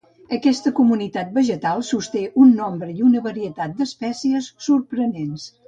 Aquesta 0.35 0.71
comunitat 0.79 1.35
vegetal 1.35 1.83
sosté 1.91 2.25
un 2.45 2.57
nombre 2.63 2.91
i 2.95 3.07
una 3.11 3.23
varietat 3.29 3.79
d'espècies 3.83 4.51
sorprenents. 4.71 5.49